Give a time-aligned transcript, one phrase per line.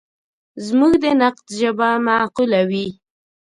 [0.65, 2.87] زموږ د نقد ژبه معقوله وي.